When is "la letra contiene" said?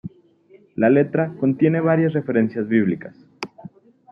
0.73-1.79